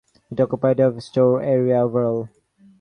[0.31, 2.27] It occupied of store area overall.